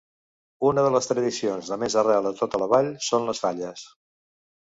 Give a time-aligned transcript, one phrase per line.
[0.69, 3.85] Una de les tradicions de més arrel a tota la vall són les falles.